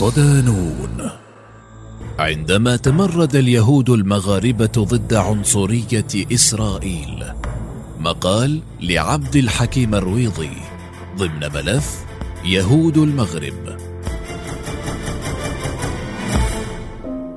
[0.00, 1.10] صدانون.
[2.18, 7.24] عندما تمرد اليهود المغاربة ضد عنصرية إسرائيل
[8.00, 10.50] مقال لعبد الحكيم الرويضي
[11.16, 12.04] ضمن ملف
[12.44, 13.76] يهود المغرب.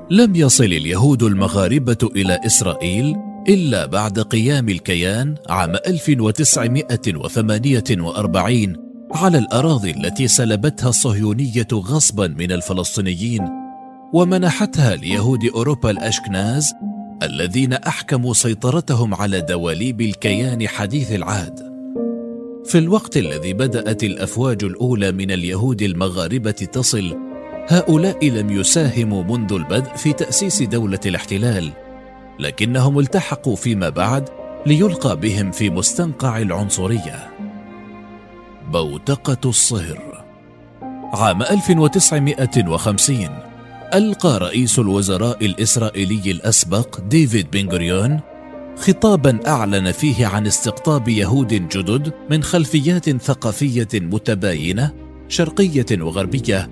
[0.09, 3.16] لم يصل اليهود المغاربة إلى إسرائيل
[3.48, 8.83] إلا بعد قيام الكيان عام 1948
[9.13, 13.49] على الأراضي التي سلبتها الصهيونية غصبا من الفلسطينيين
[14.13, 16.73] ومنحتها ليهود أوروبا الأشكناز
[17.23, 21.73] الذين أحكموا سيطرتهم على دواليب الكيان حديث العهد.
[22.66, 27.18] في الوقت الذي بدأت الأفواج الأولى من اليهود المغاربة تصل
[27.68, 31.70] هؤلاء لم يساهموا منذ البدء في تأسيس دولة الاحتلال
[32.40, 34.29] لكنهم التحقوا فيما بعد
[34.66, 37.34] ليلقى بهم في مستنقع العنصرية.
[38.74, 40.26] بوتقة الصهر.
[41.13, 43.29] عام 1950
[43.93, 47.68] ألقى رئيس الوزراء الإسرائيلي الأسبق ديفيد بن
[48.77, 54.94] خطابا أعلن فيه عن استقطاب يهود جدد من خلفيات ثقافية متباينة
[55.27, 56.70] شرقية وغربية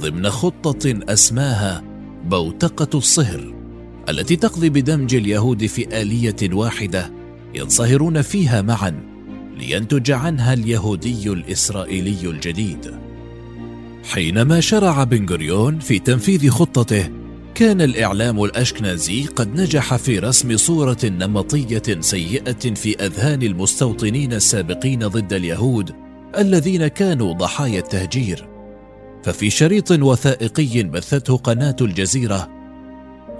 [0.00, 1.82] ضمن خطة أسماها
[2.24, 3.54] بوتقة الصهر
[4.08, 7.12] التي تقضي بدمج اليهود في آلية واحدة
[7.54, 9.07] ينصهرون فيها معا
[9.58, 12.94] لينتج عنها اليهودي الإسرائيلي الجديد.
[14.04, 17.10] حينما شرع بن غوريون في تنفيذ خطته
[17.54, 25.32] كان الإعلام الأشكنازي قد نجح في رسم صورة نمطية سيئة في أذهان المستوطنين السابقين ضد
[25.32, 25.94] اليهود
[26.38, 28.48] الذين كانوا ضحايا التهجير.
[29.22, 32.48] ففي شريط وثائقي بثته قناة الجزيرة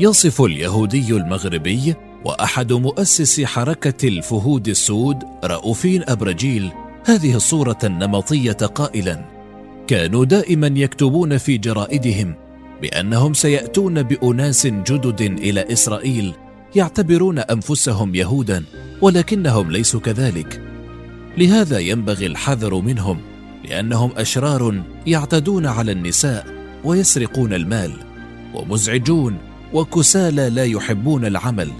[0.00, 6.72] يصف اليهودي المغربي وأحد مؤسسي حركة الفهود السود رؤوفين أبرجيل
[7.04, 9.24] هذه الصورة النمطية قائلا
[9.86, 12.34] كانوا دائما يكتبون في جرائدهم
[12.82, 16.34] بأنهم سيأتون بأناس جدد إلى إسرائيل
[16.76, 18.64] يعتبرون أنفسهم يهودا
[19.00, 20.62] ولكنهم ليسوا كذلك.
[21.38, 23.18] لهذا ينبغي الحذر منهم
[23.64, 26.46] لأنهم أشرار يعتدون على النساء
[26.84, 27.92] ويسرقون المال
[28.54, 29.36] ومزعجون
[29.72, 31.70] وكسالى لا يحبون العمل.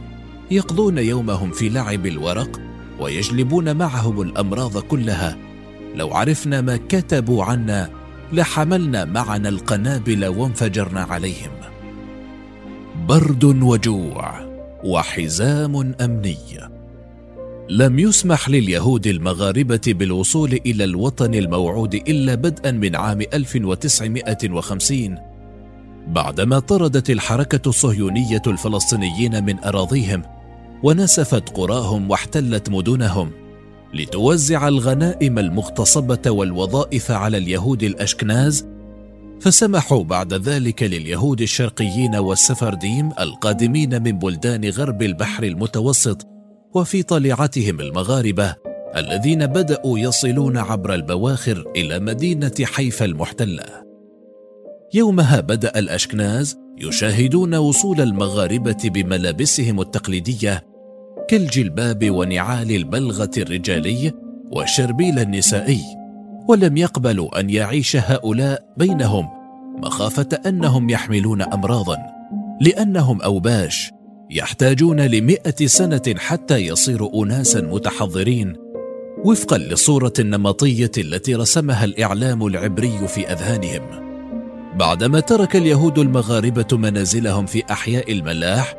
[0.50, 2.60] يقضون يومهم في لعب الورق
[3.00, 5.36] ويجلبون معهم الأمراض كلها.
[5.94, 7.91] لو عرفنا ما كتبوا عنا
[8.32, 11.50] لحملنا معنا القنابل وانفجرنا عليهم.
[13.09, 14.48] برد وجوع
[14.84, 16.69] وحزام أمني.
[17.70, 25.19] لم يسمح لليهود المغاربة بالوصول إلى الوطن الموعود إلا بدءا من عام 1950
[26.09, 30.22] بعدما طردت الحركة الصهيونية الفلسطينيين من أراضيهم
[30.83, 33.31] ونسفت قراهم واحتلت مدنهم
[33.94, 38.66] لتوزع الغنائم المغتصبة والوظائف على اليهود الأشكناز
[39.41, 46.27] فسمحوا بعد ذلك لليهود الشرقيين والسفرديم القادمين من بلدان غرب البحر المتوسط
[46.75, 48.55] وفي طليعتهم المغاربة
[48.97, 53.65] الذين بدأوا يصلون عبر البواخر إلى مدينة حيفا المحتلة.
[54.95, 60.68] يومها بدأ الأشكناز يشاهدون وصول المغاربة بملابسهم التقليدية
[61.28, 64.12] كالجلباب ونعال البلغة الرجالي
[64.50, 65.81] والشربيل النسائي
[66.49, 69.28] ولم يقبلوا أن يعيش هؤلاء بينهم
[69.83, 71.97] مخافة أنهم يحملون امراضا
[72.61, 73.91] لأنهم أوباش
[74.31, 78.56] يحتاجون لمئة سنة حتى يصيروا أناسا متحضرين.
[79.25, 83.83] وفقا للصورة النمطية التي رسمها الإعلام العبري في أذهانهم
[84.77, 88.75] بعدما ترك اليهود المغاربة منازلهم في أحياء الملاح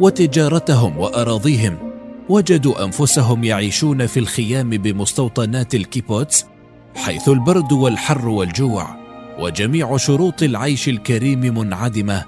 [0.00, 1.92] وتجارتهم وأراضيهم.
[2.28, 6.46] وجدوا أنفسهم يعيشون في الخيام بمستوطنات الكيبوتس
[6.94, 8.96] حيث البرد والحر والجوع
[9.38, 12.24] وجميع شروط العيش الكريم منعدمة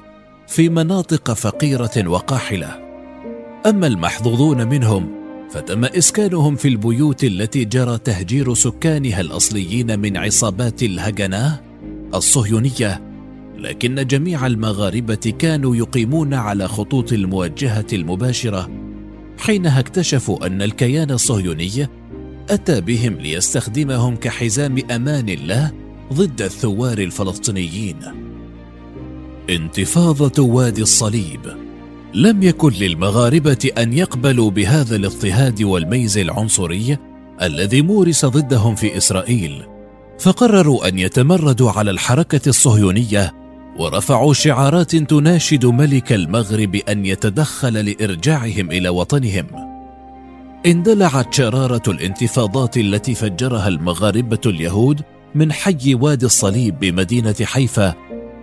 [0.47, 2.85] في مناطق فقيرة وقاحلة.
[3.67, 11.61] أما المحظوظون منهم فتم إسكانهم في البيوت التي جرى تهجير سكانها الأصليين من عصابات الهجنة
[12.15, 13.04] الصهيونية
[13.59, 18.71] لكن جميع المغاربة كانوا يقيمون على خطوط الموجهة المباشرة
[19.39, 21.89] حينها اكتشفوا أن الكيان الصهيوني
[22.51, 25.73] أتى بهم ليستخدمهم كحزام أمان له
[26.13, 27.97] ضد الثوار الفلسطينيين.
[29.51, 31.41] انتفاضة وادي الصليب.
[32.15, 36.99] لم يكن للمغاربة أن يقبلوا بهذا الاضطهاد والميز العنصري
[37.43, 39.63] الذي مورس ضدهم في إسرائيل
[40.21, 43.44] فقرروا أن يتمردوا على الحركة الصهيونية
[43.79, 49.47] ورفعوا شعارات تناشد ملك المغرب أن يتدخل لإرجاعهم إلى وطنهم.
[50.67, 55.03] اندلعت شرارة الانتفاضات التي فجرها المغاربة اليهود
[55.35, 57.95] من حي وادي الصليب بمدينة حيفا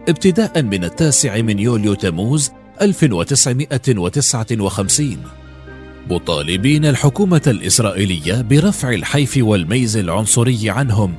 [0.10, 2.51] ابتداء من التاسع من يوليو تموز
[2.81, 5.18] 1959
[6.10, 11.16] مطالبين الحكومة الإسرائيلية برفع الحيف والميز العنصري عنهم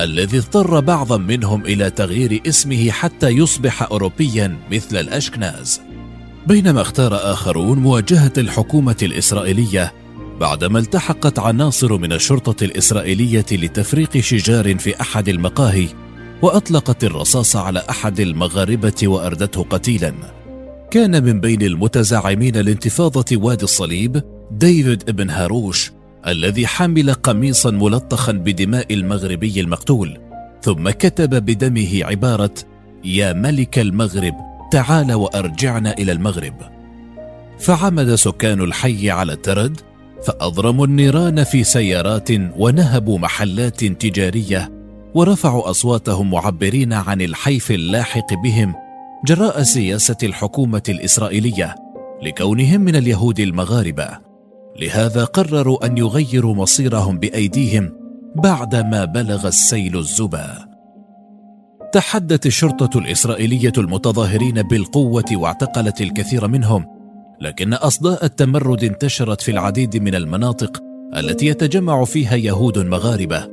[0.00, 5.80] الذي اضطر بعضا منهم إلى تغيير اسمه حتى يصبح أوروبيا مثل الأشكناز.
[6.46, 9.92] بينما اختار آخرون مواجهة الحكومة الإسرائيلية
[10.40, 15.88] بعدما التحقت عناصر من الشرطة الإسرائيلية لتفريق شجار في أحد المقاهي
[16.42, 20.14] وأطلقت الرصاص على أحد المغاربة وأردته قتيلا.
[20.90, 25.92] كان من بين المتزعمين لانتفاضة وادي الصليب ديفيد ابن هاروش
[26.26, 30.18] الذي حمل قميصا ملطخا بدماء المغربي المقتول
[30.62, 32.54] ثم كتب بدمه عبارة
[33.04, 34.34] يا ملك المغرب
[34.70, 36.54] تعال وأرجعنا إلى المغرب
[37.58, 39.80] فعمد سكان الحي على الترد
[40.26, 44.72] فأضرموا النيران في سيارات ونهبوا محلات تجارية
[45.14, 48.74] ورفعوا أصواتهم معبرين عن الحيف اللاحق بهم
[49.24, 51.74] جراء سياسة الحكومة الإسرائيلية
[52.22, 54.31] لكونهم من اليهود المغاربة.
[54.80, 57.92] لهذا قرروا أن يغيروا مصيرهم بأيديهم
[58.36, 60.72] بعدما بلغ السيل الزبا.
[61.92, 66.86] تحدت الشرطة الإسرائيلية المتظاهرين بالقوة واعتقلت الكثير منهم
[67.40, 70.82] لكن أصداء التمرد انتشرت في العديد من المناطق
[71.16, 73.48] التي يتجمع فيها يهود مغاربة.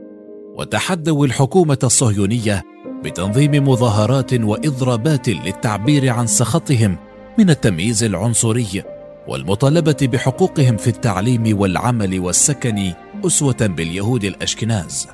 [0.57, 2.63] وتحدوا الحكومة الصهيونية
[3.04, 6.98] بتنظيم مظاهرات وإضرابات للتعبير عن سخطهم
[7.38, 8.83] من التمييز العنصري.
[9.29, 12.93] والمطالبة بحقوقهم في التعليم والعمل والسكن
[13.25, 15.07] أسوة باليهود الأشكناز.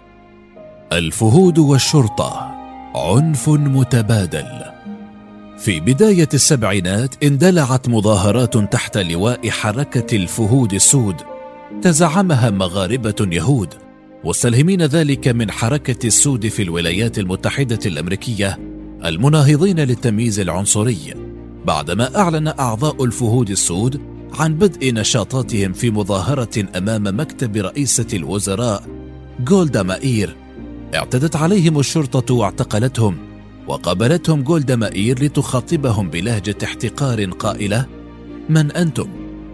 [0.93, 2.55] الفهود والشرطة
[2.95, 4.47] عنف متبادل.
[5.57, 11.15] في بداية السبعينات اندلعت مظاهرات تحت لواء حركة الفهود السود.
[11.81, 13.73] تزعمها مغاربة يهود
[14.23, 18.59] مستلهمين ذلك من حركة السود في الولايات المتحدة الأمريكية
[19.05, 21.24] المناهضين للتمييز العنصري.
[21.65, 24.01] بعدما أعلن أعضاء الفهود السود
[24.33, 28.83] عن بدء نشاطاتهم في مظاهرة أمام مكتب رئيسة الوزراء
[29.39, 30.35] جولدا مائير.
[30.95, 33.17] اعتدت عليهم الشرطة واعتقلتهم
[33.67, 37.85] وقابلتهم جولدا مائير لتخاطبهم بلهجة احتقار قائلة
[38.49, 39.09] من أنتم؟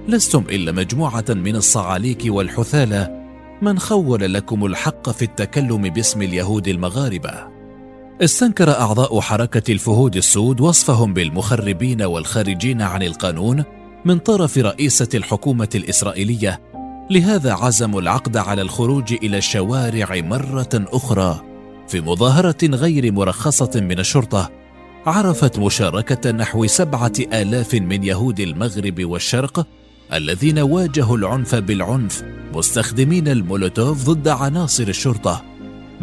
[0.08, 3.22] لستم إلا مجموعة من الصعاليك والحثالة.
[3.62, 7.51] من خول لكم الحق في التكلم باسم اليهود المغاربة؟
[8.24, 13.64] استنكر أعضاء حركة الفهود السود وصفهم بالمخربين والخارجين عن القانون
[14.06, 16.62] من طرف رئيسة الحكومة الإسرائيلية
[17.10, 21.42] لهذا عزموا العقد على الخروج إلى الشوارع مرة أخرى.
[21.88, 24.50] في مظاهرة غير مرخصة من الشرطة
[25.06, 29.68] عرفت مشاركة نحو سبعة آلاف من يهود المغرب والشرق
[30.14, 32.24] الذين واجهوا العنف بالعنف
[32.54, 35.51] مستخدمين المولوتوف ضد عناصر الشرطة.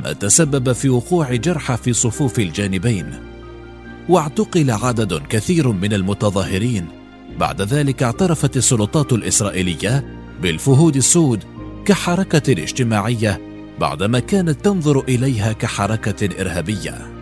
[0.05, 3.29] ما تسبب في وقوع جرحى في صفوف الجانبين
[4.09, 6.87] واعتقل عدد كثير من المتظاهرين.
[7.39, 10.05] بعد ذلك اعترفت السلطات الإسرائيلية
[10.43, 11.45] بالفهود السود
[11.85, 13.41] كحركة اجتماعية
[13.81, 17.19] بعدما كانت تنظر إليها كحركة إرهابية.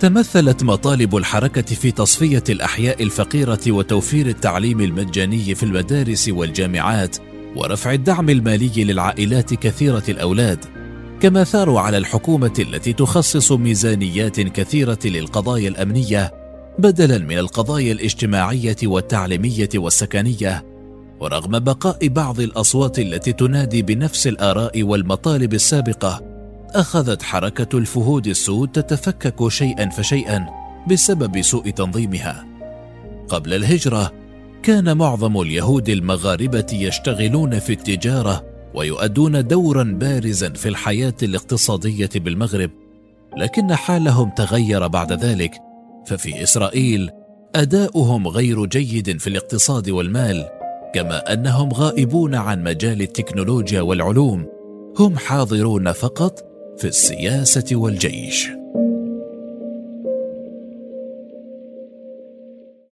[0.00, 7.16] تمثلت مطالب الحركة في تصفية الأحياء الفقيرة وتوفير التعليم المجاني في المدارس والجامعات
[7.56, 10.77] ورفع الدعم المالي للعائلات كثيرة الأولاد.
[11.20, 16.32] كما ثاروا على الحكومة التي تخصص ميزانيات كثيرة للقضايا الأمنية
[16.78, 20.64] بدلا من القضايا الاجتماعية والتعليمية والسكنية
[21.20, 26.20] ورغم بقاء بعض الأصوات التي تنادي بنفس الآراء والمطالب السابقة
[26.74, 30.46] أخذت حركة الفهود السود تتفكك شيئا فشيئا
[30.90, 32.46] بسبب سوء تنظيمها.
[33.28, 34.12] قبل الهجرة
[34.62, 42.70] كان معظم اليهود المغاربة يشتغلون في التجارة ويؤدون دورا بارزا في الحياة الاقتصادية بالمغرب
[43.36, 45.52] لكن حالهم تغير بعد ذلك.
[46.06, 47.10] ففي إسرائيل
[47.54, 50.48] أداؤهم غير جيد في الاقتصاد والمال
[50.94, 54.46] كما أنهم غائبون عن مجال التكنولوجيا والعلوم.
[54.98, 56.44] هم حاضرون فقط
[56.78, 58.48] في السياسة والجيش.